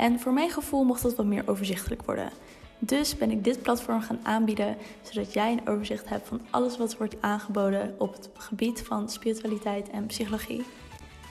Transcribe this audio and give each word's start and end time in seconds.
En 0.00 0.20
voor 0.20 0.32
mijn 0.32 0.50
gevoel 0.50 0.84
mocht 0.84 1.02
dat 1.02 1.14
wat 1.14 1.26
meer 1.26 1.42
overzichtelijk 1.46 2.02
worden. 2.02 2.30
Dus 2.78 3.16
ben 3.16 3.30
ik 3.30 3.44
dit 3.44 3.62
platform 3.62 4.00
gaan 4.00 4.20
aanbieden, 4.22 4.76
zodat 5.02 5.32
jij 5.32 5.52
een 5.52 5.68
overzicht 5.68 6.08
hebt 6.08 6.28
van 6.28 6.40
alles 6.50 6.76
wat 6.76 6.96
wordt 6.96 7.16
aangeboden 7.20 7.94
op 7.98 8.12
het 8.12 8.30
gebied 8.34 8.82
van 8.82 9.10
spiritualiteit 9.10 9.90
en 9.90 10.06
psychologie. 10.06 10.62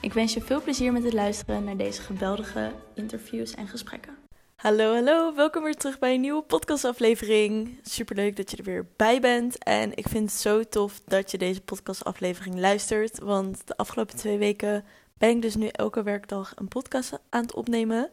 Ik 0.00 0.12
wens 0.12 0.34
je 0.34 0.40
veel 0.40 0.62
plezier 0.62 0.92
met 0.92 1.04
het 1.04 1.12
luisteren 1.12 1.64
naar 1.64 1.76
deze 1.76 2.02
geweldige 2.02 2.72
interviews 2.94 3.54
en 3.54 3.68
gesprekken. 3.68 4.16
Hallo, 4.56 4.94
hallo, 4.94 5.34
welkom 5.34 5.62
weer 5.62 5.76
terug 5.76 5.98
bij 5.98 6.14
een 6.14 6.20
nieuwe 6.20 6.42
podcastaflevering. 6.42 7.78
Superleuk 7.82 8.36
dat 8.36 8.50
je 8.50 8.56
er 8.56 8.64
weer 8.64 8.86
bij 8.96 9.20
bent. 9.20 9.58
En 9.58 9.90
ik 9.94 10.08
vind 10.08 10.30
het 10.30 10.40
zo 10.40 10.62
tof 10.62 11.00
dat 11.04 11.30
je 11.30 11.38
deze 11.38 11.60
podcastaflevering 11.60 12.58
luistert. 12.58 13.18
Want 13.18 13.66
de 13.66 13.76
afgelopen 13.76 14.16
twee 14.16 14.38
weken 14.38 14.84
ben 15.18 15.30
ik 15.30 15.42
dus 15.42 15.54
nu 15.54 15.66
elke 15.66 16.02
werkdag 16.02 16.52
een 16.56 16.68
podcast 16.68 17.20
aan 17.28 17.42
het 17.42 17.54
opnemen. 17.54 18.10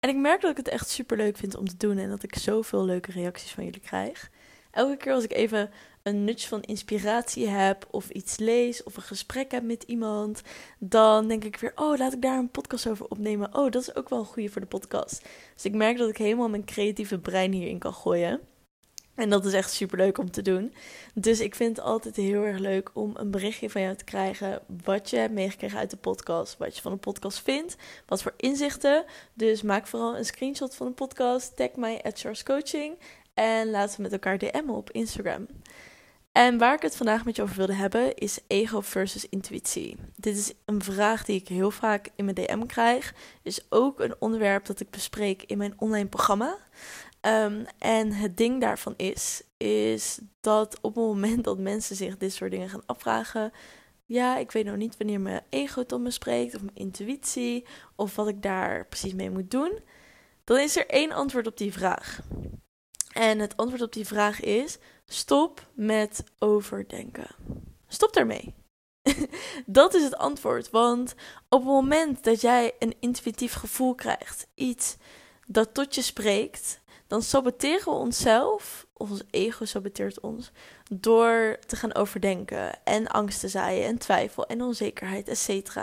En 0.00 0.08
ik 0.08 0.16
merk 0.16 0.40
dat 0.40 0.50
ik 0.50 0.56
het 0.56 0.68
echt 0.68 0.88
super 0.88 1.16
leuk 1.16 1.36
vind 1.36 1.56
om 1.56 1.68
te 1.68 1.76
doen 1.76 1.98
en 1.98 2.08
dat 2.08 2.22
ik 2.22 2.34
zoveel 2.34 2.84
leuke 2.84 3.12
reacties 3.12 3.52
van 3.52 3.64
jullie 3.64 3.80
krijg. 3.80 4.30
Elke 4.70 4.96
keer 4.96 5.12
als 5.12 5.24
ik 5.24 5.32
even 5.32 5.70
een 6.02 6.24
nutje 6.24 6.48
van 6.48 6.62
inspiratie 6.62 7.48
heb, 7.48 7.86
of 7.90 8.10
iets 8.10 8.36
lees, 8.36 8.82
of 8.82 8.96
een 8.96 9.02
gesprek 9.02 9.50
heb 9.50 9.62
met 9.62 9.82
iemand, 9.82 10.42
dan 10.78 11.28
denk 11.28 11.44
ik 11.44 11.56
weer: 11.56 11.72
oh, 11.74 11.98
laat 11.98 12.12
ik 12.12 12.22
daar 12.22 12.38
een 12.38 12.50
podcast 12.50 12.88
over 12.88 13.06
opnemen. 13.08 13.54
Oh, 13.54 13.70
dat 13.70 13.82
is 13.82 13.94
ook 13.94 14.08
wel 14.08 14.18
een 14.18 14.24
goede 14.24 14.48
voor 14.48 14.60
de 14.60 14.66
podcast. 14.66 15.28
Dus 15.54 15.64
ik 15.64 15.74
merk 15.74 15.98
dat 15.98 16.08
ik 16.08 16.16
helemaal 16.16 16.48
mijn 16.48 16.64
creatieve 16.64 17.18
brein 17.18 17.52
hierin 17.52 17.78
kan 17.78 17.94
gooien. 17.94 18.40
En 19.18 19.30
dat 19.30 19.44
is 19.44 19.52
echt 19.52 19.72
super 19.72 19.98
leuk 19.98 20.18
om 20.18 20.30
te 20.30 20.42
doen. 20.42 20.74
Dus 21.14 21.40
ik 21.40 21.54
vind 21.54 21.76
het 21.76 21.86
altijd 21.86 22.16
heel 22.16 22.44
erg 22.44 22.58
leuk 22.58 22.90
om 22.92 23.12
een 23.14 23.30
berichtje 23.30 23.70
van 23.70 23.82
jou 23.82 23.96
te 23.96 24.04
krijgen. 24.04 24.60
Wat 24.84 25.10
je 25.10 25.16
hebt 25.16 25.32
meegekregen 25.32 25.78
uit 25.78 25.90
de 25.90 25.96
podcast. 25.96 26.56
Wat 26.58 26.76
je 26.76 26.82
van 26.82 26.92
de 26.92 26.98
podcast 26.98 27.42
vindt. 27.42 27.76
Wat 28.06 28.22
voor 28.22 28.34
inzichten. 28.36 29.04
Dus 29.34 29.62
maak 29.62 29.86
vooral 29.86 30.16
een 30.16 30.24
screenshot 30.24 30.74
van 30.74 30.86
de 30.86 30.92
podcast. 30.92 31.56
Tag 31.56 31.74
mij 31.76 32.02
at 32.02 32.42
Coaching. 32.44 32.98
En 33.34 33.70
laten 33.70 33.96
we 33.96 34.02
met 34.02 34.12
elkaar 34.12 34.38
DM'en 34.38 34.68
op 34.68 34.90
Instagram. 34.90 35.46
En 36.32 36.58
waar 36.58 36.74
ik 36.74 36.82
het 36.82 36.96
vandaag 36.96 37.24
met 37.24 37.36
je 37.36 37.42
over 37.42 37.56
wilde 37.56 37.74
hebben 37.74 38.14
is 38.14 38.38
ego 38.46 38.80
versus 38.80 39.28
intuïtie. 39.28 39.96
Dit 40.16 40.36
is 40.36 40.52
een 40.64 40.82
vraag 40.82 41.24
die 41.24 41.40
ik 41.40 41.48
heel 41.48 41.70
vaak 41.70 42.08
in 42.16 42.24
mijn 42.24 42.36
DM 42.36 42.66
krijg. 42.66 43.14
Is 43.42 43.66
ook 43.68 44.00
een 44.00 44.14
onderwerp 44.18 44.66
dat 44.66 44.80
ik 44.80 44.90
bespreek 44.90 45.42
in 45.42 45.58
mijn 45.58 45.74
online 45.76 46.08
programma. 46.08 46.56
Um, 47.20 47.66
en 47.78 48.12
het 48.12 48.36
ding 48.36 48.60
daarvan 48.60 48.94
is, 48.96 49.42
is 49.56 50.18
dat 50.40 50.78
op 50.80 50.94
het 50.94 51.04
moment 51.04 51.44
dat 51.44 51.58
mensen 51.58 51.96
zich 51.96 52.16
dit 52.16 52.32
soort 52.32 52.50
dingen 52.50 52.68
gaan 52.68 52.86
afvragen, 52.86 53.52
ja, 54.04 54.36
ik 54.36 54.52
weet 54.52 54.64
nog 54.64 54.76
niet 54.76 54.96
wanneer 54.96 55.20
mijn 55.20 55.42
ego 55.48 55.84
tot 55.84 56.00
me 56.00 56.10
spreekt, 56.10 56.54
of 56.54 56.62
mijn 56.62 56.76
intuïtie, 56.76 57.66
of 57.96 58.16
wat 58.16 58.28
ik 58.28 58.42
daar 58.42 58.86
precies 58.86 59.14
mee 59.14 59.30
moet 59.30 59.50
doen, 59.50 59.78
dan 60.44 60.58
is 60.58 60.76
er 60.76 60.86
één 60.86 61.12
antwoord 61.12 61.46
op 61.46 61.56
die 61.56 61.72
vraag. 61.72 62.20
En 63.12 63.38
het 63.38 63.56
antwoord 63.56 63.82
op 63.82 63.92
die 63.92 64.06
vraag 64.06 64.40
is: 64.40 64.78
stop 65.06 65.66
met 65.74 66.24
overdenken. 66.38 67.26
Stop 67.88 68.12
daarmee. 68.12 68.54
dat 69.66 69.94
is 69.94 70.02
het 70.02 70.16
antwoord. 70.16 70.70
Want 70.70 71.14
op 71.48 71.60
het 71.60 71.68
moment 71.68 72.24
dat 72.24 72.40
jij 72.40 72.72
een 72.78 72.94
intuïtief 73.00 73.52
gevoel 73.52 73.94
krijgt, 73.94 74.46
iets 74.54 74.96
dat 75.46 75.74
tot 75.74 75.94
je 75.94 76.02
spreekt, 76.02 76.77
dan 77.08 77.22
saboteren 77.22 77.84
we 77.84 77.90
onszelf, 77.90 78.86
of 78.92 79.10
ons 79.10 79.22
ego 79.30 79.64
saboteert 79.64 80.20
ons, 80.20 80.50
door 80.92 81.58
te 81.66 81.76
gaan 81.76 81.94
overdenken 81.94 82.84
en 82.84 83.06
angst 83.06 83.40
te 83.40 83.48
zaaien 83.48 83.86
en 83.86 83.98
twijfel 83.98 84.46
en 84.46 84.62
onzekerheid, 84.62 85.28
etc. 85.28 85.78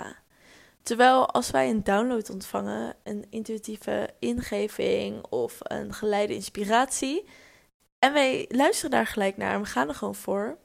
Terwijl 0.83 1.29
als 1.29 1.51
wij 1.51 1.69
een 1.69 1.83
download 1.83 2.29
ontvangen, 2.29 2.95
een 3.03 3.25
intuïtieve 3.29 4.09
ingeving 4.19 5.25
of 5.29 5.57
een 5.61 5.93
geleide 5.93 6.33
inspiratie, 6.33 7.25
en 7.99 8.13
wij 8.13 8.45
luisteren 8.49 8.91
daar 8.91 9.07
gelijk 9.07 9.37
naar 9.37 9.53
en 9.53 9.61
we 9.61 9.67
gaan 9.67 9.87
er 9.87 9.95
gewoon 9.95 10.15
voor, 10.15 10.57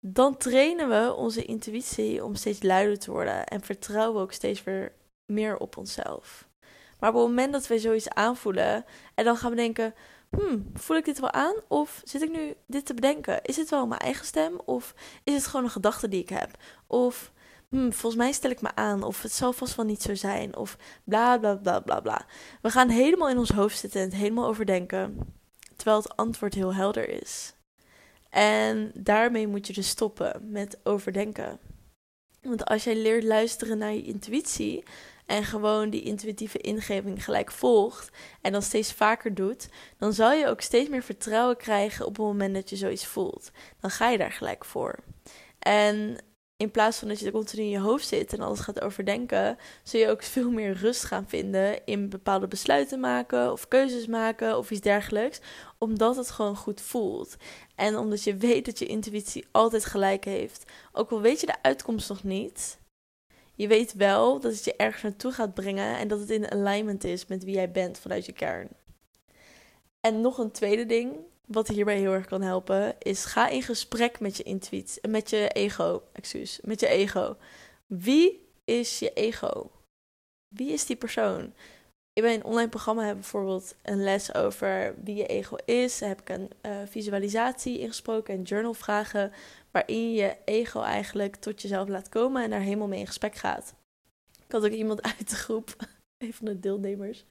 dan 0.00 0.36
trainen 0.36 0.88
we 0.88 1.14
onze 1.14 1.44
intuïtie 1.44 2.24
om 2.24 2.34
steeds 2.34 2.62
luider 2.62 2.98
te 2.98 3.10
worden 3.10 3.46
en 3.46 3.60
vertrouwen 3.60 4.16
we 4.16 4.22
ook 4.22 4.32
steeds 4.32 4.64
weer 4.64 4.92
meer 5.26 5.56
op 5.56 5.76
onszelf. 5.76 6.48
Maar 6.98 7.10
op 7.10 7.16
het 7.16 7.26
moment 7.26 7.52
dat 7.52 7.66
we 7.66 7.78
zoiets 7.78 8.08
aanvoelen 8.08 8.84
en 9.14 9.24
dan 9.24 9.36
gaan 9.36 9.50
we 9.50 9.56
denken: 9.56 9.94
hmm, 10.30 10.70
voel 10.74 10.96
ik 10.96 11.04
dit 11.04 11.20
wel 11.20 11.32
aan? 11.32 11.54
Of 11.68 12.00
zit 12.04 12.22
ik 12.22 12.30
nu 12.30 12.54
dit 12.66 12.86
te 12.86 12.94
bedenken? 12.94 13.42
Is 13.42 13.56
het 13.56 13.70
wel 13.70 13.86
mijn 13.86 14.00
eigen 14.00 14.26
stem? 14.26 14.60
Of 14.64 14.94
is 15.24 15.34
het 15.34 15.46
gewoon 15.46 15.64
een 15.64 15.70
gedachte 15.70 16.08
die 16.08 16.22
ik 16.22 16.28
heb? 16.28 16.50
Of 16.86 17.32
hmm, 17.68 17.92
volgens 17.92 18.22
mij 18.22 18.32
stel 18.32 18.50
ik 18.50 18.60
me 18.60 18.74
aan, 18.74 19.02
of 19.02 19.22
het 19.22 19.32
zal 19.32 19.52
vast 19.52 19.74
wel 19.74 19.84
niet 19.84 20.02
zo 20.02 20.14
zijn, 20.14 20.56
of 20.56 20.76
bla 21.04 21.38
bla 21.38 21.56
bla 21.56 21.80
bla 21.80 22.00
bla. 22.00 22.26
We 22.62 22.70
gaan 22.70 22.88
helemaal 22.88 23.28
in 23.28 23.38
ons 23.38 23.50
hoofd 23.50 23.78
zitten 23.78 24.00
en 24.00 24.06
het 24.06 24.16
helemaal 24.16 24.46
overdenken, 24.46 25.34
terwijl 25.76 25.96
het 25.96 26.16
antwoord 26.16 26.54
heel 26.54 26.74
helder 26.74 27.08
is. 27.22 27.52
En 28.30 28.90
daarmee 28.94 29.46
moet 29.46 29.66
je 29.66 29.72
dus 29.72 29.88
stoppen 29.88 30.40
met 30.50 30.78
overdenken. 30.82 31.58
Want 32.42 32.64
als 32.64 32.84
jij 32.84 32.96
leert 32.96 33.24
luisteren 33.24 33.78
naar 33.78 33.92
je 33.92 34.02
intuïtie, 34.02 34.84
en 35.28 35.44
gewoon 35.44 35.90
die 35.90 36.02
intuïtieve 36.02 36.58
ingeving 36.58 37.24
gelijk 37.24 37.52
volgt 37.52 38.10
en 38.40 38.52
dan 38.52 38.62
steeds 38.62 38.92
vaker 38.92 39.34
doet, 39.34 39.68
dan 39.98 40.12
zal 40.12 40.32
je 40.32 40.48
ook 40.48 40.60
steeds 40.60 40.88
meer 40.88 41.02
vertrouwen 41.02 41.56
krijgen 41.56 42.06
op 42.06 42.16
het 42.16 42.26
moment 42.26 42.54
dat 42.54 42.70
je 42.70 42.76
zoiets 42.76 43.06
voelt. 43.06 43.50
Dan 43.80 43.90
ga 43.90 44.08
je 44.08 44.18
daar 44.18 44.32
gelijk 44.32 44.64
voor. 44.64 44.98
En 45.58 46.18
in 46.56 46.70
plaats 46.70 46.98
van 46.98 47.08
dat 47.08 47.18
je 47.18 47.26
er 47.26 47.32
continu 47.32 47.62
in 47.62 47.68
je 47.68 47.78
hoofd 47.78 48.06
zit 48.06 48.32
en 48.32 48.40
alles 48.40 48.60
gaat 48.60 48.80
overdenken, 48.80 49.58
zul 49.82 50.00
je 50.00 50.08
ook 50.08 50.22
veel 50.22 50.50
meer 50.50 50.72
rust 50.72 51.04
gaan 51.04 51.28
vinden 51.28 51.86
in 51.86 52.08
bepaalde 52.08 52.48
besluiten 52.48 53.00
maken 53.00 53.52
of 53.52 53.68
keuzes 53.68 54.06
maken 54.06 54.58
of 54.58 54.70
iets 54.70 54.80
dergelijks, 54.80 55.40
omdat 55.78 56.16
het 56.16 56.30
gewoon 56.30 56.56
goed 56.56 56.80
voelt. 56.80 57.36
En 57.74 57.96
omdat 57.96 58.24
je 58.24 58.36
weet 58.36 58.64
dat 58.64 58.78
je 58.78 58.86
intuïtie 58.86 59.46
altijd 59.50 59.84
gelijk 59.84 60.24
heeft. 60.24 60.64
Ook 60.92 61.10
al 61.10 61.20
weet 61.20 61.40
je 61.40 61.46
de 61.46 61.62
uitkomst 61.62 62.08
nog 62.08 62.24
niet, 62.24 62.78
je 63.58 63.68
weet 63.68 63.94
wel 63.94 64.40
dat 64.40 64.52
het 64.52 64.64
je 64.64 64.76
ergens 64.76 65.02
naartoe 65.02 65.32
gaat 65.32 65.54
brengen 65.54 65.96
en 65.96 66.08
dat 66.08 66.20
het 66.20 66.30
in 66.30 66.50
alignment 66.50 67.04
is 67.04 67.26
met 67.26 67.44
wie 67.44 67.54
jij 67.54 67.70
bent 67.70 67.98
vanuit 67.98 68.26
je 68.26 68.32
kern. 68.32 68.68
En 70.00 70.20
nog 70.20 70.38
een 70.38 70.50
tweede 70.50 70.86
ding, 70.86 71.16
wat 71.46 71.68
hierbij 71.68 71.98
heel 71.98 72.12
erg 72.12 72.26
kan 72.26 72.42
helpen, 72.42 72.94
is 72.98 73.24
ga 73.24 73.48
in 73.48 73.62
gesprek 73.62 74.20
met 74.20 74.36
je 74.36 74.42
intuïtie, 74.42 75.08
met 75.08 75.30
je 75.30 75.48
ego, 75.48 76.02
excuus, 76.12 76.60
met 76.62 76.80
je 76.80 76.88
ego. 76.88 77.36
Wie 77.86 78.48
is 78.64 78.98
je 78.98 79.12
ego? 79.12 79.70
Wie 80.48 80.72
is 80.72 80.86
die 80.86 80.96
persoon? 80.96 81.54
In 82.12 82.22
mijn 82.22 82.44
online 82.44 82.68
programma 82.68 83.02
heb 83.02 83.14
ik 83.14 83.20
bijvoorbeeld 83.20 83.74
een 83.82 84.02
les 84.02 84.34
over 84.34 84.94
wie 85.04 85.16
je 85.16 85.26
ego 85.26 85.56
is. 85.64 85.98
Daar 85.98 86.08
heb 86.08 86.20
ik 86.20 86.28
een 86.28 86.50
uh, 86.62 86.76
visualisatie 86.86 87.78
ingesproken 87.78 88.34
en 88.34 88.42
journalvragen 88.42 89.32
waarin 89.78 90.12
je 90.12 90.36
ego 90.44 90.80
eigenlijk 90.80 91.36
tot 91.36 91.62
jezelf 91.62 91.88
laat 91.88 92.08
komen 92.08 92.42
en 92.42 92.50
daar 92.50 92.60
helemaal 92.60 92.88
mee 92.88 93.00
in 93.00 93.06
gesprek 93.06 93.34
gaat. 93.34 93.74
Ik 94.46 94.52
had 94.52 94.64
ook 94.64 94.70
iemand 94.70 95.02
uit 95.18 95.30
de 95.30 95.36
groep, 95.36 95.76
een 96.18 96.34
van 96.34 96.46
de 96.46 96.60
deelnemers, 96.60 97.24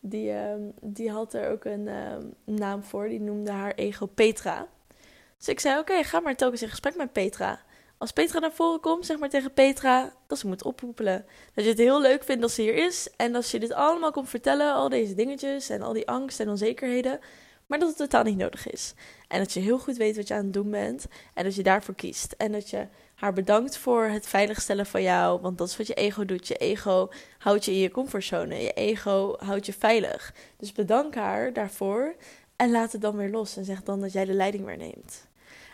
die, 0.00 0.30
uh, 0.30 0.54
die 0.80 1.10
had 1.10 1.34
er 1.34 1.50
ook 1.50 1.64
een 1.64 1.86
uh, 1.86 2.16
naam 2.44 2.82
voor. 2.82 3.08
Die 3.08 3.20
noemde 3.20 3.50
haar 3.50 3.74
ego 3.74 4.06
Petra. 4.06 4.66
Dus 5.38 5.48
ik 5.48 5.60
zei: 5.60 5.78
Oké, 5.78 6.02
ga 6.02 6.20
maar 6.20 6.36
telkens 6.36 6.62
in 6.62 6.68
gesprek 6.68 6.96
met 6.96 7.12
Petra. 7.12 7.60
Als 7.98 8.12
Petra 8.12 8.38
naar 8.38 8.52
voren 8.52 8.80
komt, 8.80 9.06
zeg 9.06 9.18
maar 9.18 9.28
tegen 9.28 9.52
Petra 9.52 10.12
dat 10.26 10.38
ze 10.38 10.46
moet 10.46 10.64
oproepelen. 10.64 11.26
Dat 11.54 11.64
je 11.64 11.70
het 11.70 11.78
heel 11.78 12.00
leuk 12.00 12.24
vindt 12.24 12.42
dat 12.42 12.50
ze 12.50 12.62
hier 12.62 12.74
is. 12.74 13.10
En 13.16 13.34
als 13.34 13.50
je 13.50 13.60
dit 13.60 13.72
allemaal 13.72 14.10
komt 14.10 14.28
vertellen, 14.28 14.74
al 14.74 14.88
deze 14.88 15.14
dingetjes 15.14 15.68
en 15.68 15.82
al 15.82 15.92
die 15.92 16.08
angst 16.08 16.40
en 16.40 16.48
onzekerheden. 16.48 17.20
Maar 17.66 17.78
dat 17.78 17.88
het 17.88 17.96
totaal 17.96 18.22
niet 18.22 18.36
nodig 18.36 18.70
is. 18.70 18.94
En 19.28 19.38
dat 19.38 19.52
je 19.52 19.60
heel 19.60 19.78
goed 19.78 19.96
weet 19.96 20.16
wat 20.16 20.28
je 20.28 20.34
aan 20.34 20.44
het 20.44 20.52
doen 20.52 20.70
bent. 20.70 21.06
En 21.34 21.44
dat 21.44 21.54
je 21.54 21.62
daarvoor 21.62 21.94
kiest. 21.94 22.32
En 22.32 22.52
dat 22.52 22.70
je 22.70 22.86
haar 23.14 23.32
bedankt 23.32 23.76
voor 23.76 24.04
het 24.04 24.26
veiligstellen 24.26 24.86
van 24.86 25.02
jou. 25.02 25.40
Want 25.40 25.58
dat 25.58 25.68
is 25.68 25.76
wat 25.76 25.86
je 25.86 25.94
ego 25.94 26.24
doet. 26.24 26.48
Je 26.48 26.56
ego 26.56 27.08
houdt 27.38 27.64
je 27.64 27.72
in 27.72 27.78
je 27.78 27.90
comfortzone. 27.90 28.62
Je 28.62 28.72
ego 28.72 29.34
houdt 29.38 29.66
je 29.66 29.72
veilig. 29.72 30.34
Dus 30.56 30.72
bedank 30.72 31.14
haar 31.14 31.52
daarvoor. 31.52 32.14
En 32.56 32.70
laat 32.70 32.92
het 32.92 33.00
dan 33.00 33.16
weer 33.16 33.30
los. 33.30 33.56
En 33.56 33.64
zeg 33.64 33.82
dan 33.82 34.00
dat 34.00 34.12
jij 34.12 34.24
de 34.24 34.32
leiding 34.32 34.64
weer 34.64 34.76
neemt. 34.76 35.26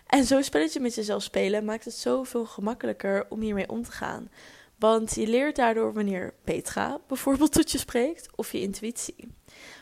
En 0.06 0.24
zo'n 0.24 0.42
spelletje 0.42 0.80
met 0.80 0.94
jezelf 0.94 1.22
spelen 1.22 1.64
maakt 1.64 1.84
het 1.84 1.94
zoveel 1.94 2.46
gemakkelijker 2.46 3.26
om 3.28 3.40
hiermee 3.40 3.68
om 3.68 3.82
te 3.82 3.92
gaan. 3.92 4.30
Want 4.80 5.14
je 5.14 5.26
leert 5.26 5.56
daardoor 5.56 5.92
wanneer 5.92 6.34
Petra 6.44 7.00
bijvoorbeeld 7.06 7.52
tot 7.52 7.70
je 7.70 7.78
spreekt 7.78 8.28
of 8.34 8.52
je 8.52 8.60
intuïtie. 8.60 9.32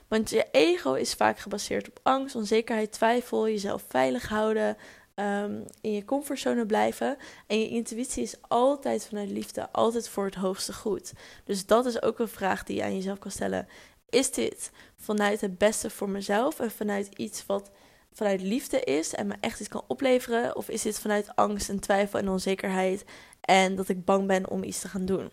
Want 0.09 0.31
je 0.31 0.47
ego 0.51 0.93
is 0.93 1.15
vaak 1.15 1.39
gebaseerd 1.39 1.89
op 1.89 2.01
angst, 2.03 2.35
onzekerheid, 2.35 2.93
twijfel, 2.93 3.49
jezelf 3.49 3.85
veilig 3.89 4.29
houden, 4.29 4.77
um, 5.15 5.65
in 5.81 5.93
je 5.93 6.05
comfortzone 6.05 6.67
blijven. 6.67 7.17
En 7.47 7.61
je 7.61 7.69
intuïtie 7.69 8.23
is 8.23 8.37
altijd 8.41 9.07
vanuit 9.07 9.31
liefde, 9.31 9.73
altijd 9.73 10.09
voor 10.09 10.25
het 10.25 10.35
hoogste 10.35 10.73
goed. 10.73 11.13
Dus 11.45 11.67
dat 11.67 11.87
is 11.87 12.03
ook 12.03 12.19
een 12.19 12.29
vraag 12.29 12.65
die 12.65 12.77
je 12.77 12.83
aan 12.83 12.95
jezelf 12.95 13.19
kan 13.19 13.31
stellen. 13.31 13.69
Is 14.09 14.31
dit 14.31 14.71
vanuit 14.97 15.41
het 15.41 15.59
beste 15.59 15.91
voor 15.91 16.09
mezelf 16.09 16.61
en 16.61 16.71
vanuit 16.71 17.09
iets 17.17 17.47
wat 17.47 17.71
vanuit 18.19 18.41
liefde 18.43 18.81
is 18.81 19.15
en 19.15 19.27
me 19.27 19.35
echt 19.41 19.61
iets 19.61 19.69
kan 19.69 19.85
opleveren? 19.87 20.57
Of 20.57 20.69
is 20.69 20.83
dit 20.83 20.99
vanuit 20.99 21.37
angst 21.37 21.69
en 21.69 21.81
twijfel 21.81 22.19
en 22.19 22.29
onzekerheid 22.29 23.05
en 23.41 23.77
dat 23.77 23.89
ik 23.89 24.05
bang 24.05 24.27
ben 24.27 24.51
om 24.51 24.63
iets 24.63 24.81
te 24.81 24.89
gaan 24.89 25.07
doen? 25.07 25.31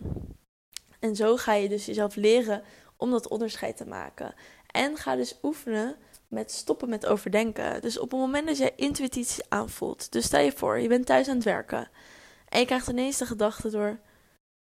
En 0.99 1.15
zo 1.15 1.37
ga 1.37 1.53
je 1.53 1.69
dus 1.69 1.85
jezelf 1.85 2.15
leren 2.15 2.63
om 2.97 3.11
dat 3.11 3.27
onderscheid 3.27 3.77
te 3.77 3.85
maken. 3.85 4.33
En 4.71 4.97
ga 4.97 5.15
dus 5.15 5.37
oefenen 5.43 5.95
met 6.27 6.51
stoppen 6.51 6.89
met 6.89 7.05
overdenken. 7.05 7.81
Dus 7.81 7.99
op 7.99 8.11
het 8.11 8.19
moment 8.19 8.47
dat 8.47 8.57
jij 8.57 8.73
intuïtief 8.75 9.39
aanvoelt, 9.49 10.11
dus 10.11 10.25
stel 10.25 10.41
je 10.41 10.51
voor, 10.51 10.79
je 10.79 10.87
bent 10.87 11.05
thuis 11.05 11.27
aan 11.27 11.35
het 11.35 11.43
werken 11.43 11.89
en 12.55 12.59
je 12.59 12.65
krijgt 12.65 12.87
ineens 12.87 13.17
de 13.17 13.25
gedachte 13.25 13.69
door: 13.69 13.99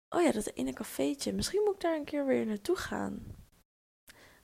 oh 0.10 0.22
ja, 0.22 0.32
dat 0.32 0.52
ene 0.54 0.74
cafeetje, 0.74 1.34
misschien 1.34 1.62
moet 1.64 1.74
ik 1.74 1.82
daar 1.82 1.96
een 1.96 2.04
keer 2.04 2.26
weer 2.26 2.46
naartoe 2.46 2.76
gaan. 2.76 3.36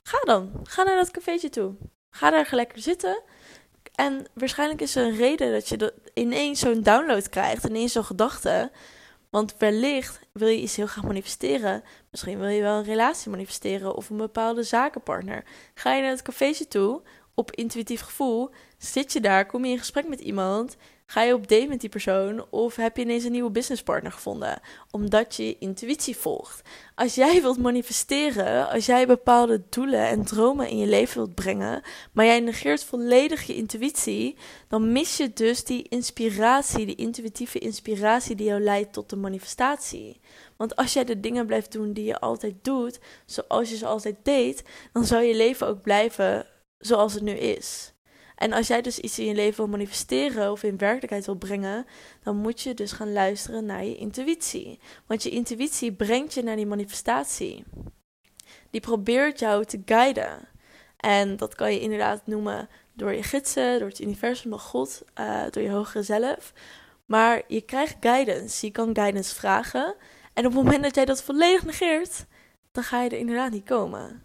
Ga 0.02 0.20
dan, 0.20 0.60
ga 0.62 0.82
naar 0.82 0.96
dat 0.96 1.10
cafeetje 1.10 1.48
toe. 1.48 1.74
Ga 2.16 2.30
daar 2.30 2.48
lekker 2.50 2.78
zitten. 2.78 3.22
En 3.94 4.26
waarschijnlijk 4.32 4.80
is 4.80 4.96
er 4.96 5.04
een 5.04 5.16
reden 5.16 5.52
dat 5.52 5.68
je 5.68 5.94
ineens 6.14 6.60
zo'n 6.60 6.82
download 6.82 7.28
krijgt, 7.28 7.64
ineens 7.64 7.92
zo'n 7.92 8.04
gedachte. 8.04 8.70
Want 9.30 9.54
wellicht 9.58 10.20
wil 10.32 10.48
je 10.48 10.60
iets 10.60 10.76
heel 10.76 10.86
graag 10.86 11.04
manifesteren. 11.04 11.82
Misschien 12.10 12.38
wil 12.38 12.48
je 12.48 12.62
wel 12.62 12.78
een 12.78 12.84
relatie 12.84 13.30
manifesteren 13.30 13.94
of 13.94 14.10
een 14.10 14.16
bepaalde 14.16 14.62
zakenpartner. 14.62 15.44
Ga 15.74 15.94
je 15.94 16.02
naar 16.02 16.10
het 16.10 16.22
cafeetje 16.22 16.68
toe 16.68 17.02
op 17.34 17.50
intuïtief 17.52 18.00
gevoel. 18.00 18.50
Zit 18.78 19.12
je 19.12 19.20
daar, 19.20 19.46
kom 19.46 19.64
je 19.64 19.70
in 19.70 19.78
gesprek 19.78 20.08
met 20.08 20.20
iemand 20.20 20.76
Ga 21.06 21.22
je 21.22 21.34
op 21.34 21.48
date 21.48 21.66
met 21.66 21.80
die 21.80 21.88
persoon 21.88 22.46
of 22.50 22.76
heb 22.76 22.96
je 22.96 23.02
ineens 23.02 23.24
een 23.24 23.32
nieuwe 23.32 23.50
businesspartner 23.50 24.12
gevonden? 24.12 24.60
Omdat 24.90 25.34
je 25.34 25.58
intuïtie 25.58 26.16
volgt. 26.16 26.68
Als 26.94 27.14
jij 27.14 27.42
wilt 27.42 27.58
manifesteren, 27.58 28.68
als 28.68 28.86
jij 28.86 29.06
bepaalde 29.06 29.62
doelen 29.68 30.08
en 30.08 30.24
dromen 30.24 30.68
in 30.68 30.78
je 30.78 30.86
leven 30.86 31.16
wilt 31.16 31.34
brengen, 31.34 31.82
maar 32.12 32.24
jij 32.24 32.40
negeert 32.40 32.84
volledig 32.84 33.42
je 33.42 33.54
intuïtie, 33.54 34.36
dan 34.68 34.92
mis 34.92 35.16
je 35.16 35.32
dus 35.32 35.64
die 35.64 35.86
inspiratie, 35.88 36.86
die 36.86 36.96
intuïtieve 36.96 37.58
inspiratie 37.58 38.36
die 38.36 38.46
jou 38.46 38.60
leidt 38.60 38.92
tot 38.92 39.10
de 39.10 39.16
manifestatie. 39.16 40.20
Want 40.56 40.76
als 40.76 40.92
jij 40.92 41.04
de 41.04 41.20
dingen 41.20 41.46
blijft 41.46 41.72
doen 41.72 41.92
die 41.92 42.04
je 42.04 42.20
altijd 42.20 42.54
doet, 42.62 43.00
zoals 43.26 43.70
je 43.70 43.76
ze 43.76 43.86
altijd 43.86 44.16
deed, 44.22 44.64
dan 44.92 45.04
zal 45.04 45.20
je 45.20 45.34
leven 45.34 45.66
ook 45.66 45.82
blijven 45.82 46.46
zoals 46.78 47.14
het 47.14 47.22
nu 47.22 47.32
is. 47.32 47.93
En 48.34 48.52
als 48.52 48.66
jij 48.66 48.82
dus 48.82 48.98
iets 48.98 49.18
in 49.18 49.26
je 49.26 49.34
leven 49.34 49.56
wil 49.56 49.66
manifesteren 49.66 50.50
of 50.50 50.62
in 50.62 50.78
werkelijkheid 50.78 51.26
wil 51.26 51.34
brengen, 51.34 51.86
dan 52.22 52.36
moet 52.36 52.60
je 52.60 52.74
dus 52.74 52.92
gaan 52.92 53.12
luisteren 53.12 53.66
naar 53.66 53.84
je 53.84 53.96
intuïtie. 53.96 54.78
Want 55.06 55.22
je 55.22 55.30
intuïtie 55.30 55.92
brengt 55.92 56.34
je 56.34 56.42
naar 56.42 56.56
die 56.56 56.66
manifestatie. 56.66 57.64
Die 58.70 58.80
probeert 58.80 59.38
jou 59.38 59.64
te 59.64 59.82
guiden. 59.84 60.48
En 60.96 61.36
dat 61.36 61.54
kan 61.54 61.72
je 61.72 61.80
inderdaad 61.80 62.26
noemen 62.26 62.68
door 62.92 63.12
je 63.12 63.22
gidsen, 63.22 63.78
door 63.78 63.88
het 63.88 64.00
universum, 64.00 64.50
door 64.50 64.58
God, 64.58 65.02
uh, 65.20 65.42
door 65.50 65.62
je 65.62 65.70
hogere 65.70 66.02
zelf. 66.02 66.52
Maar 67.04 67.42
je 67.48 67.60
krijgt 67.60 67.96
guidance. 68.00 68.66
Je 68.66 68.72
kan 68.72 68.94
guidance 68.94 69.34
vragen. 69.34 69.94
En 70.32 70.46
op 70.46 70.54
het 70.54 70.64
moment 70.64 70.82
dat 70.82 70.94
jij 70.94 71.04
dat 71.04 71.22
volledig 71.22 71.64
negeert, 71.64 72.26
dan 72.72 72.82
ga 72.82 73.02
je 73.02 73.10
er 73.10 73.18
inderdaad 73.18 73.50
niet 73.50 73.64
komen. 73.64 74.22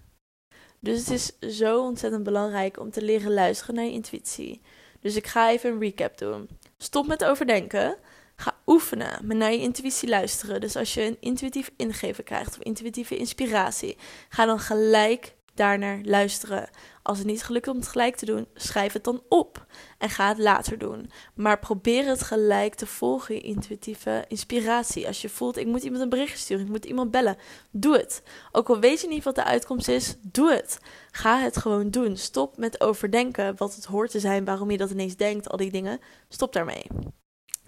Dus 0.80 1.00
het 1.00 1.10
is 1.10 1.58
zo 1.58 1.82
ontzettend 1.82 2.24
belangrijk 2.24 2.80
om 2.80 2.92
te 2.92 3.02
leren 3.02 3.34
luisteren 3.34 3.76
naar 3.76 3.84
je 3.84 3.92
intuïtie. 3.92 4.62
Dus 5.02 5.16
ik 5.16 5.28
ga 5.28 5.50
even 5.50 5.72
een 5.72 5.80
recap 5.80 6.18
doen. 6.18 6.50
Stop 6.78 7.08
met 7.08 7.24
overdenken. 7.24 7.98
Ga 8.36 8.56
oefenen 8.66 9.20
met 9.24 9.38
naar 9.38 9.52
je 9.52 9.60
intuïtie 9.60 10.10
luisteren. 10.10 10.62
Dus 10.62 10.76
als 10.76 10.94
je 10.94 11.02
een 11.02 11.18
intuïtief 11.20 11.72
ingeven 11.76 12.24
krijgt 12.24 12.58
of 12.58 12.64
intuïtieve 12.64 13.18
inspiratie, 13.18 13.98
ga 14.30 14.46
dan 14.46 14.60
gelijk 14.60 15.34
daarnaar 15.60 16.00
luisteren. 16.04 16.70
Als 17.04 17.18
het 17.18 17.28
niet 17.28 17.44
gelukt 17.44 17.68
om 17.68 17.76
het 17.76 17.88
gelijk 17.88 18.16
te 18.16 18.26
doen, 18.26 18.48
schrijf 18.54 18.94
het 18.94 19.04
dan 19.04 19.24
op 19.30 19.66
en 19.98 20.10
ga 20.10 20.28
het 20.28 20.38
later 20.38 20.78
doen. 20.78 21.12
Maar 21.36 21.60
probeer 21.60 22.06
het 22.06 22.22
gelijk 22.22 22.76
te 22.76 22.86
volgen, 22.86 23.36
je 23.36 23.42
intuïtieve 23.42 24.26
inspiratie. 24.28 25.08
Als 25.08 25.22
je 25.22 25.30
voelt, 25.30 25.58
ik 25.58 25.68
moet 25.68 25.84
iemand 25.84 26.02
een 26.02 26.10
bericht 26.10 26.40
sturen, 26.40 26.66
ik 26.66 26.72
moet 26.72 26.86
iemand 26.86 27.12
bellen, 27.12 27.38
doe 27.72 27.98
het. 27.98 28.24
Ook 28.52 28.70
al 28.70 28.80
weet 28.80 29.02
je 29.02 29.08
niet 29.08 29.24
wat 29.24 29.36
de 29.36 29.44
uitkomst 29.44 29.88
is, 29.88 30.16
doe 30.22 30.52
het. 30.52 30.80
Ga 31.12 31.40
het 31.40 31.58
gewoon 31.58 31.90
doen. 31.90 32.18
Stop 32.18 32.58
met 32.58 32.82
overdenken 32.82 33.58
wat 33.58 33.76
het 33.76 33.86
hoort 33.86 34.12
te 34.12 34.20
zijn, 34.20 34.46
waarom 34.46 34.72
je 34.72 34.78
dat 34.78 34.92
ineens 34.92 35.16
denkt, 35.16 35.50
al 35.50 35.58
die 35.58 35.72
dingen. 35.72 36.00
Stop 36.30 36.54
daarmee. 36.54 36.86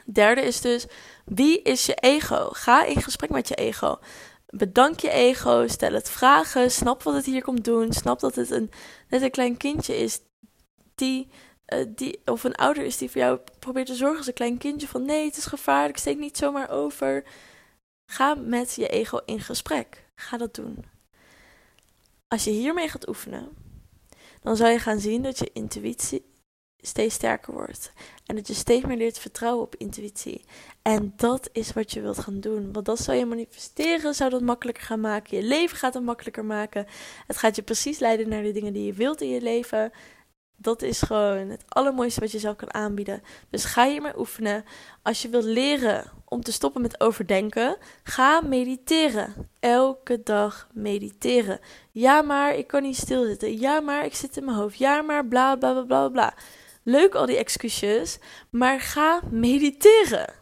Derde 0.06 0.42
is 0.42 0.62
dus, 0.62 0.86
wie 1.26 1.62
is 1.62 1.86
je 1.86 1.96
ego? 1.96 2.50
Ga 2.52 2.86
in 2.86 3.02
gesprek 3.02 3.30
met 3.30 3.48
je 3.48 3.56
ego. 3.56 4.00
Bedank 4.52 5.00
je 5.00 5.10
ego, 5.10 5.68
stel 5.68 5.94
het 5.94 6.10
vragen, 6.10 6.72
snap 6.72 7.04
wat 7.04 7.14
het 7.14 7.26
hier 7.26 7.42
komt 7.44 7.64
doen, 7.66 7.94
snap 7.94 8.20
dat 8.20 8.36
het 8.36 8.50
een, 8.50 8.72
net 9.10 9.22
een 9.22 9.32
klein 9.32 9.58
kindje 9.58 9.98
is 9.98 10.20
die, 10.96 11.28
uh, 11.68 11.86
die, 11.88 12.22
of 12.26 12.44
een 12.44 12.56
ouder 12.56 12.84
is 12.84 12.98
die 12.98 13.12
voor 13.12 13.22
jou 13.22 13.40
probeert 13.60 13.88
te 13.88 13.96
zorgen 13.96 14.18
als 14.18 14.28
een 14.28 14.34
klein 14.34 14.58
kindje 14.58 14.88
van 14.88 15.06
nee, 15.06 15.26
het 15.26 15.38
is 15.38 15.46
gevaarlijk, 15.46 15.98
steek 15.98 16.18
niet 16.18 16.38
zomaar 16.38 16.70
over. 16.70 17.24
Ga 18.06 18.36
met 18.36 18.76
je 18.76 18.88
ego 18.88 19.20
in 19.26 19.40
gesprek. 19.40 20.06
Ga 20.16 20.38
dat 20.38 20.56
doen. 20.56 20.86
Als 22.28 22.44
je 22.44 22.52
hiermee 22.52 22.90
gaat 22.90 23.08
oefenen, 23.08 23.50
dan 24.42 24.56
zal 24.56 24.68
je 24.68 24.80
gaan 24.80 25.00
zien 25.00 25.22
dat 25.24 25.38
je 25.38 25.50
intuïtie 25.54 26.31
steeds 26.82 27.16
sterker 27.16 27.54
wordt. 27.54 27.92
En 28.26 28.36
dat 28.36 28.48
je 28.48 28.54
steeds 28.54 28.86
meer 28.86 28.98
leert 28.98 29.20
vertrouwen 29.20 29.64
op 29.64 29.76
intuïtie. 29.76 30.46
En 30.82 31.14
dat 31.16 31.50
is 31.52 31.74
wat 31.74 31.92
je 31.92 32.02
wilt 32.02 32.20
gaan 32.20 32.40
doen. 32.40 32.74
Want 32.74 32.86
dat 32.86 33.00
zal 33.00 33.16
je 33.16 33.26
manifesteren, 33.26 34.14
zou 34.14 34.30
dat 34.30 34.42
makkelijker 34.42 34.84
gaan 34.84 35.00
maken. 35.00 35.38
Je 35.38 35.44
leven 35.44 35.78
gaat 35.78 35.94
het 35.94 36.04
makkelijker 36.04 36.46
maken. 36.46 36.86
Het 37.28 37.38
gaat 37.38 37.56
je 37.56 37.62
precies 37.62 38.00
leiden 38.00 38.30
naar 38.30 38.44
de 38.44 38.52
dingen 38.52 38.74
die 38.74 38.86
je 38.86 38.94
wilt 38.94 39.22
in 39.22 39.30
je 39.30 39.42
leven. 39.42 39.92
Dat 40.56 40.82
is 40.82 41.02
gewoon 41.02 41.50
het 41.50 41.64
allermooiste 41.68 42.20
wat 42.20 42.32
je 42.32 42.40
zelf 42.40 42.56
kan 42.56 42.74
aanbieden. 42.74 43.22
Dus 43.50 43.66
ga 43.66 43.88
hiermee 43.88 44.18
oefenen. 44.20 44.64
Als 45.02 45.22
je 45.22 45.30
wilt 45.30 45.44
leren 45.44 46.12
om 46.26 46.42
te 46.42 46.52
stoppen 46.52 46.82
met 46.82 47.02
overdenken, 47.02 47.78
ga 48.04 48.42
mediteren. 48.42 49.50
Elke 49.60 50.24
dag 50.24 50.68
mediteren. 50.74 51.60
Ja, 51.92 52.22
maar 52.22 52.56
ik 52.56 52.68
kan 52.68 52.82
niet 52.82 52.98
stilzitten. 52.98 53.60
Ja, 53.60 53.80
maar 53.80 54.06
ik 54.06 54.16
zit 54.16 54.38
in 54.38 54.46
mijn 54.46 54.58
hoofd. 54.58 54.78
Ja, 54.78 55.02
maar 55.02 55.28
bla 55.28 55.56
bla 55.56 55.74
bla 55.74 55.84
bla 55.84 56.10
bla. 56.10 56.34
Leuk 56.84 57.16
al 57.16 57.26
die 57.26 57.38
excuses, 57.38 58.18
maar 58.50 58.80
ga 58.80 59.22
mediteren. 59.30 60.34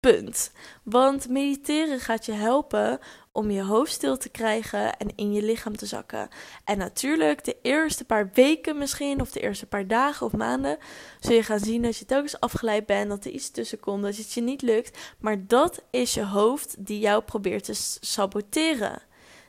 Punt. 0.00 0.52
Want 0.82 1.28
mediteren 1.28 2.00
gaat 2.00 2.26
je 2.26 2.32
helpen 2.32 2.98
om 3.32 3.50
je 3.50 3.62
hoofd 3.62 3.92
stil 3.92 4.16
te 4.16 4.28
krijgen 4.28 4.96
en 4.96 5.16
in 5.16 5.32
je 5.32 5.42
lichaam 5.42 5.76
te 5.76 5.86
zakken. 5.86 6.28
En 6.64 6.78
natuurlijk, 6.78 7.44
de 7.44 7.56
eerste 7.62 8.04
paar 8.04 8.30
weken 8.34 8.78
misschien, 8.78 9.20
of 9.20 9.30
de 9.30 9.40
eerste 9.40 9.66
paar 9.66 9.86
dagen 9.86 10.26
of 10.26 10.32
maanden, 10.32 10.78
zul 11.20 11.34
je 11.34 11.42
gaan 11.42 11.58
zien 11.58 11.82
dat 11.82 11.96
je 11.96 12.04
telkens 12.04 12.40
afgeleid 12.40 12.86
bent, 12.86 13.08
dat 13.08 13.24
er 13.24 13.30
iets 13.30 13.50
tussen 13.50 13.80
komt, 13.80 14.02
dat 14.02 14.16
het 14.16 14.32
je 14.32 14.40
niet 14.40 14.62
lukt. 14.62 14.98
Maar 15.18 15.46
dat 15.46 15.82
is 15.90 16.14
je 16.14 16.24
hoofd 16.24 16.86
die 16.86 16.98
jou 16.98 17.22
probeert 17.22 17.64
te 17.64 17.74
saboteren. 18.00 19.02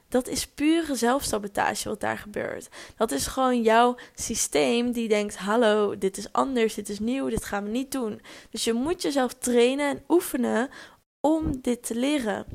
Dat 0.09 0.27
is 0.27 0.47
pure 0.47 0.95
zelfsabotage 0.95 1.89
wat 1.89 1.99
daar 1.99 2.17
gebeurt. 2.17 2.69
Dat 2.97 3.11
is 3.11 3.27
gewoon 3.27 3.61
jouw 3.61 3.95
systeem 4.15 4.91
die 4.91 5.07
denkt: 5.07 5.37
hallo, 5.37 5.97
dit 5.97 6.17
is 6.17 6.31
anders, 6.31 6.73
dit 6.73 6.89
is 6.89 6.99
nieuw, 6.99 7.29
dit 7.29 7.45
gaan 7.45 7.63
we 7.63 7.69
niet 7.69 7.91
doen. 7.91 8.21
Dus 8.49 8.63
je 8.63 8.73
moet 8.73 9.01
jezelf 9.01 9.33
trainen 9.33 9.89
en 9.89 10.03
oefenen 10.07 10.69
om 11.19 11.61
dit 11.61 11.83
te 11.83 11.95
leren. 11.95 12.45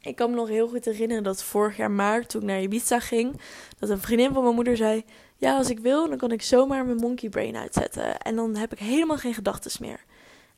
Ik 0.00 0.16
kan 0.16 0.30
me 0.30 0.36
nog 0.36 0.48
heel 0.48 0.68
goed 0.68 0.84
herinneren 0.84 1.22
dat 1.22 1.42
vorig 1.42 1.76
jaar 1.76 1.90
maart, 1.90 2.28
toen 2.28 2.40
ik 2.40 2.46
naar 2.46 2.62
Ibiza 2.62 3.00
ging, 3.00 3.40
dat 3.78 3.88
een 3.88 4.00
vriendin 4.00 4.32
van 4.32 4.42
mijn 4.42 4.54
moeder 4.54 4.76
zei: 4.76 5.04
Ja, 5.36 5.56
als 5.56 5.70
ik 5.70 5.78
wil, 5.78 6.08
dan 6.08 6.18
kan 6.18 6.32
ik 6.32 6.42
zomaar 6.42 6.84
mijn 6.84 6.96
monkey 6.96 7.28
brain 7.28 7.56
uitzetten. 7.56 8.18
En 8.18 8.36
dan 8.36 8.56
heb 8.56 8.72
ik 8.72 8.78
helemaal 8.78 9.18
geen 9.18 9.34
gedachten 9.34 9.70
meer. 9.80 10.04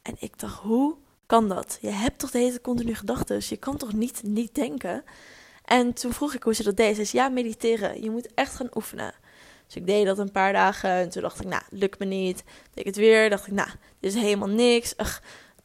En 0.02 0.16
ik 0.18 0.38
dacht: 0.38 0.60
Hoe 0.60 0.96
kan 1.26 1.48
dat? 1.48 1.78
Je 1.80 1.90
hebt 1.90 2.18
toch 2.18 2.30
de 2.30 2.38
hele 2.38 2.60
continu 2.60 2.94
gedachten, 2.94 3.40
je 3.48 3.56
kan 3.56 3.76
toch 3.76 3.92
niet 3.92 4.22
niet 4.22 4.54
denken? 4.54 5.04
En 5.78 5.92
toen 5.92 6.12
vroeg 6.12 6.34
ik 6.34 6.42
hoe 6.42 6.54
ze 6.54 6.62
dat 6.62 6.76
deed. 6.76 6.96
Ze 6.96 7.04
zei, 7.04 7.22
ja, 7.22 7.28
mediteren. 7.28 8.02
Je 8.02 8.10
moet 8.10 8.34
echt 8.34 8.54
gaan 8.54 8.68
oefenen. 8.74 9.14
Dus 9.66 9.76
ik 9.76 9.86
deed 9.86 10.06
dat 10.06 10.18
een 10.18 10.30
paar 10.30 10.52
dagen. 10.52 10.90
En 10.90 11.10
toen 11.10 11.22
dacht 11.22 11.40
ik, 11.40 11.46
nou, 11.46 11.62
lukt 11.70 11.98
me 11.98 12.04
niet. 12.04 12.36
Deed 12.36 12.74
ik 12.74 12.84
het 12.84 12.96
weer. 12.96 13.30
Dacht 13.30 13.46
ik, 13.46 13.52
nou, 13.52 13.68
dit 14.00 14.14
is 14.14 14.20
helemaal 14.20 14.48
niks. 14.48 14.94
Ugh, 14.96 15.18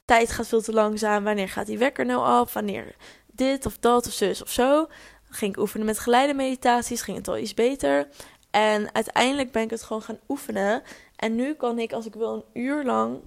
tijd 0.06 0.32
gaat 0.32 0.48
veel 0.48 0.62
te 0.62 0.74
langzaam. 0.74 1.24
Wanneer 1.24 1.50
gaat 1.50 1.66
die 1.66 1.78
wekker 1.78 2.06
nou 2.06 2.22
af? 2.22 2.54
Wanneer 2.54 2.96
dit 3.32 3.66
of 3.66 3.78
dat 3.78 4.08
of 4.08 4.14
zus 4.14 4.42
of 4.42 4.52
zo? 4.52 4.88
Ging 5.30 5.52
ik 5.52 5.60
oefenen 5.62 5.86
met 5.86 6.00
geleide 6.00 6.34
meditaties. 6.34 7.02
Ging 7.02 7.18
het 7.18 7.28
al 7.28 7.38
iets 7.38 7.54
beter. 7.54 8.08
En 8.52 8.94
uiteindelijk 8.94 9.52
ben 9.52 9.64
ik 9.64 9.70
het 9.70 9.84
gewoon 9.84 10.02
gaan 10.02 10.20
oefenen. 10.28 10.84
En 11.16 11.36
nu 11.36 11.54
kan 11.54 11.80
ik, 11.80 11.94
als 11.94 12.06
ik 12.06 12.14
wil, 12.14 12.34
een 12.34 12.62
uur 12.62 12.84
lang 12.84 13.20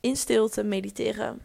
in 0.00 0.16
stilte 0.16 0.62
mediteren. 0.64 1.40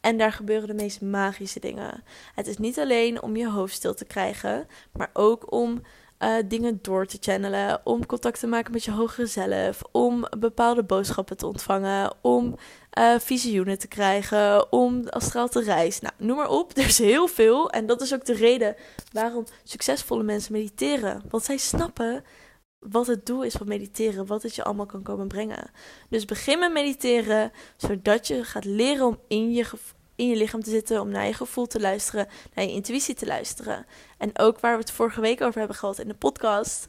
En 0.00 0.18
daar 0.18 0.32
gebeuren 0.32 0.68
de 0.68 0.74
meest 0.74 1.00
magische 1.00 1.60
dingen. 1.60 2.02
Het 2.34 2.46
is 2.46 2.58
niet 2.58 2.78
alleen 2.78 3.22
om 3.22 3.36
je 3.36 3.50
hoofd 3.50 3.74
stil 3.74 3.94
te 3.94 4.04
krijgen, 4.04 4.66
maar 4.92 5.10
ook 5.12 5.52
om 5.52 5.82
uh, 6.18 6.34
dingen 6.46 6.78
door 6.82 7.06
te 7.06 7.18
channelen, 7.20 7.80
om 7.84 8.06
contact 8.06 8.40
te 8.40 8.46
maken 8.46 8.72
met 8.72 8.84
je 8.84 8.90
hogere 8.90 9.26
zelf, 9.26 9.82
om 9.92 10.26
bepaalde 10.38 10.82
boodschappen 10.82 11.36
te 11.36 11.46
ontvangen, 11.46 12.12
om 12.20 12.54
uh, 12.98 13.18
visioenen 13.18 13.78
te 13.78 13.88
krijgen, 13.88 14.72
om 14.72 15.08
astraal 15.08 15.48
te 15.48 15.62
reizen. 15.62 16.02
Nou, 16.02 16.14
noem 16.28 16.36
maar 16.36 16.50
op. 16.50 16.72
Er 16.76 16.84
is 16.84 16.98
heel 16.98 17.26
veel. 17.28 17.70
En 17.70 17.86
dat 17.86 18.00
is 18.00 18.14
ook 18.14 18.24
de 18.24 18.34
reden 18.34 18.74
waarom 19.12 19.44
succesvolle 19.64 20.22
mensen 20.22 20.52
mediteren. 20.52 21.22
Want 21.30 21.44
zij 21.44 21.56
snappen 21.56 22.24
wat 22.78 23.06
het 23.06 23.26
doel 23.26 23.42
is 23.42 23.54
van 23.54 23.68
mediteren, 23.68 24.26
wat 24.26 24.42
het 24.42 24.54
je 24.54 24.64
allemaal 24.64 24.86
kan 24.86 25.02
komen 25.02 25.28
brengen. 25.28 25.70
Dus 26.08 26.24
begin 26.24 26.58
met 26.58 26.72
mediteren, 26.72 27.52
zodat 27.76 28.26
je 28.26 28.44
gaat 28.44 28.64
leren 28.64 29.06
om 29.06 29.18
in 29.28 29.52
je, 29.52 29.66
in 30.14 30.28
je 30.28 30.36
lichaam 30.36 30.62
te 30.62 30.70
zitten, 30.70 31.00
om 31.00 31.08
naar 31.08 31.26
je 31.26 31.34
gevoel 31.34 31.66
te 31.66 31.80
luisteren, 31.80 32.28
naar 32.54 32.64
je 32.64 32.72
intuïtie 32.72 33.14
te 33.14 33.26
luisteren. 33.26 33.86
En 34.18 34.38
ook 34.38 34.60
waar 34.60 34.72
we 34.72 34.80
het 34.80 34.90
vorige 34.90 35.20
week 35.20 35.40
over 35.40 35.58
hebben 35.58 35.76
gehad 35.76 35.98
in 35.98 36.08
de 36.08 36.14
podcast, 36.14 36.88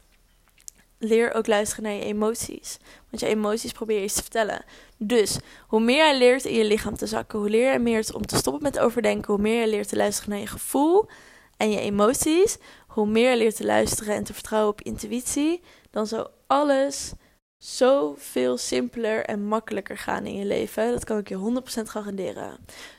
leer 0.98 1.34
ook 1.34 1.48
luisteren 1.48 1.84
naar 1.84 1.94
je 1.94 2.04
emoties. 2.04 2.78
Want 3.10 3.22
je 3.22 3.28
emoties 3.28 3.72
probeer 3.72 3.96
je 3.96 4.02
eens 4.02 4.14
te 4.14 4.22
vertellen. 4.22 4.66
Dus 4.98 5.38
hoe 5.68 5.80
meer 5.80 6.08
je 6.08 6.18
leert 6.18 6.46
in 6.46 6.56
je 6.56 6.66
lichaam 6.66 6.96
te 6.96 7.08
zakken, 7.08 7.40
hoe 7.40 7.50
leer 7.50 7.72
je 7.72 7.80
meer 7.80 8.10
om 8.14 8.26
te 8.26 8.36
stoppen 8.36 8.64
met 8.64 8.80
overdenken, 8.80 9.34
hoe 9.34 9.42
meer 9.42 9.62
je 9.62 9.68
leert 9.68 9.90
te 9.90 9.96
luisteren 9.96 10.30
naar 10.30 10.40
je 10.40 10.48
gevoel 10.48 11.10
en 11.58 11.72
je 11.72 11.80
emoties, 11.80 12.58
hoe 12.88 13.08
meer 13.08 13.30
je 13.30 13.38
leert 13.38 13.56
te 13.56 13.66
luisteren 13.66 14.16
en 14.16 14.24
te 14.24 14.34
vertrouwen 14.34 14.72
op 14.72 14.82
intuïtie, 14.82 15.62
dan 15.90 16.08
zou 16.08 16.28
alles 16.48 17.14
zo 17.58 18.16
veel 18.18 18.58
simpeler 18.58 19.26
en 19.26 19.46
makkelijker 19.46 19.98
gaan 19.98 20.26
in 20.26 20.36
je 20.36 20.46
leven. 20.46 20.92
Dat 20.92 21.04
kan 21.04 21.18
ik 21.18 21.30
je 21.30 21.62
100% 21.82 21.82
garanderen. 21.84 22.58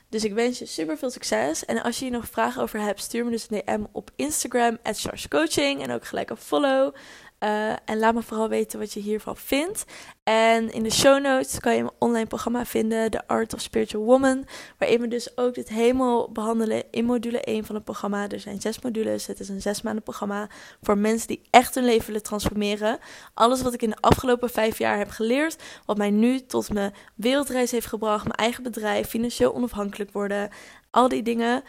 Dus 0.09 0.25
ik 0.25 0.33
wens 0.33 0.59
je 0.59 0.67
super 0.67 0.99
veel 0.99 1.11
succes. 1.11 1.65
En 1.65 1.83
als 1.83 1.99
je 1.99 2.05
hier 2.05 2.15
nog 2.15 2.29
vragen 2.29 2.63
over 2.63 2.81
hebt, 2.81 3.01
stuur 3.01 3.25
me 3.25 3.31
dus 3.31 3.47
een 3.51 3.63
DM 3.65 3.85
op 3.93 4.11
Instagram, 4.17 4.79
at. 4.83 5.07
En 5.57 5.91
ook 5.91 6.05
gelijk 6.05 6.31
een 6.31 6.37
follow. 6.37 6.95
Uh, 7.45 7.71
en 7.71 7.99
laat 7.99 8.15
me 8.15 8.23
vooral 8.23 8.49
weten 8.49 8.79
wat 8.79 8.93
je 8.93 9.01
hiervan 9.01 9.37
vindt. 9.37 9.85
En 10.23 10.73
in 10.73 10.83
de 10.83 10.91
show 10.91 11.23
notes 11.23 11.61
kan 11.61 11.75
je 11.75 11.83
mijn 11.83 11.95
online 11.99 12.27
programma 12.27 12.65
vinden, 12.65 13.11
The 13.11 13.29
Art 13.29 13.55
of 13.55 13.61
Spiritual 13.61 14.05
Woman. 14.05 14.47
Waarin 14.79 15.01
we 15.01 15.09
dus 15.09 15.37
ook 15.37 15.55
dit 15.55 15.69
helemaal 15.69 16.33
behandelen 16.33 16.83
in 16.91 17.05
module 17.05 17.41
1 17.41 17.65
van 17.65 17.75
het 17.75 17.85
programma. 17.85 18.29
Er 18.29 18.41
zijn 18.41 18.61
zes 18.61 18.81
modules. 18.81 19.27
Het 19.27 19.41
is 19.41 19.49
een 19.49 19.61
zes 19.61 19.83
maanden 19.83 20.03
programma 20.03 20.49
voor 20.83 20.99
mensen 20.99 21.29
die 21.29 21.43
echt 21.51 21.75
hun 21.75 21.85
leven 21.85 22.07
willen 22.07 22.23
transformeren. 22.23 22.99
Alles 23.35 23.63
wat 23.63 23.75
ik 23.75 23.83
in 23.83 23.91
de 23.91 24.01
afgelopen 24.01 24.51
vijf 24.51 24.79
jaar 24.79 24.99
heb 24.99 25.11
geleerd, 25.11 25.63
wat 25.87 25.97
mij 25.97 26.11
nu 26.11 26.47
tot 26.47 26.73
mijn 26.73 26.95
wereldreis 27.15 27.71
heeft 27.71 27.87
gebracht, 27.87 28.25
mijn 28.25 28.37
eigen 28.37 28.63
bedrijf, 28.63 29.09
financieel 29.09 29.55
onafhankelijk 29.55 30.13
worden, 30.13 30.51
al 30.91 31.09
die 31.09 31.23
dingen. 31.23 31.63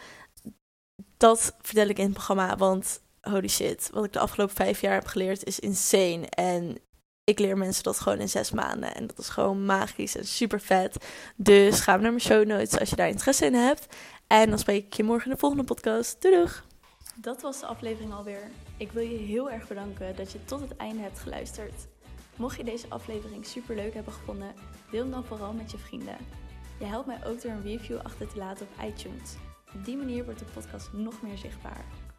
Dat 1.16 1.56
vertel 1.60 1.88
ik 1.88 1.98
in 1.98 2.04
het 2.04 2.12
programma, 2.12 2.56
want 2.56 3.00
holy 3.22 3.48
shit, 3.48 3.90
wat 3.92 4.04
ik 4.04 4.12
de 4.12 4.18
afgelopen 4.18 4.54
vijf 4.54 4.80
jaar 4.80 4.94
heb 4.94 5.06
geleerd 5.06 5.44
is 5.44 5.58
insane. 5.58 6.26
En 6.26 6.78
ik 7.24 7.38
leer 7.38 7.58
mensen 7.58 7.82
dat 7.82 8.00
gewoon 8.00 8.18
in 8.18 8.28
zes 8.28 8.50
maanden. 8.50 8.94
En 8.94 9.06
dat 9.06 9.18
is 9.18 9.28
gewoon 9.28 9.64
magisch 9.64 10.16
en 10.16 10.26
super 10.26 10.60
vet. 10.60 11.04
Dus 11.36 11.80
ga 11.80 11.92
naar 11.92 12.10
mijn 12.10 12.20
show 12.20 12.46
notes 12.46 12.78
als 12.78 12.90
je 12.90 12.96
daar 12.96 13.08
interesse 13.08 13.46
in 13.46 13.54
hebt. 13.54 13.86
En 14.26 14.48
dan 14.48 14.58
spreek 14.58 14.84
ik 14.86 14.92
je 14.92 15.04
morgen 15.04 15.26
in 15.26 15.32
de 15.32 15.40
volgende 15.40 15.64
podcast. 15.64 16.22
Doei 16.22 16.34
doeg! 16.34 16.64
Dat 17.16 17.42
was 17.42 17.60
de 17.60 17.66
aflevering 17.66 18.12
alweer. 18.12 18.50
Ik 18.76 18.92
wil 18.92 19.02
je 19.02 19.16
heel 19.16 19.50
erg 19.50 19.68
bedanken 19.68 20.16
dat 20.16 20.32
je 20.32 20.44
tot 20.44 20.60
het 20.60 20.76
einde 20.76 21.02
hebt 21.02 21.18
geluisterd. 21.18 21.86
Mocht 22.36 22.56
je 22.56 22.64
deze 22.64 22.86
aflevering 22.88 23.46
super 23.46 23.74
leuk 23.74 23.94
hebben 23.94 24.12
gevonden, 24.12 24.54
deel 24.90 25.02
hem 25.02 25.10
dan 25.10 25.24
vooral 25.24 25.52
met 25.52 25.70
je 25.70 25.78
vrienden. 25.78 26.16
Je 26.78 26.84
helpt 26.84 27.06
mij 27.06 27.26
ook 27.26 27.42
door 27.42 27.50
een 27.50 27.62
review 27.62 27.98
achter 28.02 28.28
te 28.28 28.36
laten 28.36 28.66
op 28.66 28.84
iTunes. 28.84 29.34
Op 29.74 29.84
die 29.84 29.96
manier 29.96 30.24
wordt 30.24 30.38
de 30.38 30.44
podcast 30.44 30.92
nog 30.92 31.22
meer 31.22 31.38
zichtbaar. 31.38 31.84